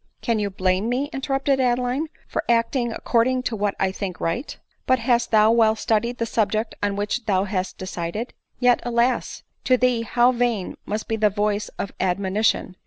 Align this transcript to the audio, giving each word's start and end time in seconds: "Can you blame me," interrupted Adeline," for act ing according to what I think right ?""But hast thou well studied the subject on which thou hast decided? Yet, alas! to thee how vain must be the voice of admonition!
"Can 0.23 0.39
you 0.39 0.49
blame 0.49 0.89
me," 0.89 1.11
interrupted 1.13 1.59
Adeline," 1.59 2.07
for 2.27 2.43
act 2.49 2.75
ing 2.75 2.91
according 2.91 3.43
to 3.43 3.55
what 3.55 3.75
I 3.79 3.91
think 3.91 4.19
right 4.19 4.57
?""But 4.87 4.97
hast 4.97 5.29
thou 5.29 5.51
well 5.51 5.75
studied 5.75 6.17
the 6.17 6.25
subject 6.25 6.73
on 6.81 6.95
which 6.95 7.27
thou 7.27 7.43
hast 7.43 7.77
decided? 7.77 8.33
Yet, 8.59 8.79
alas! 8.81 9.43
to 9.65 9.77
thee 9.77 10.01
how 10.01 10.31
vain 10.31 10.75
must 10.87 11.07
be 11.07 11.17
the 11.17 11.29
voice 11.29 11.69
of 11.77 11.91
admonition! 11.99 12.77